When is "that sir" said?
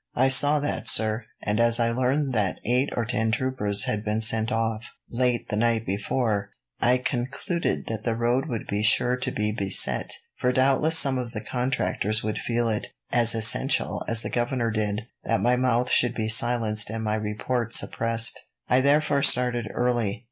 0.59-1.25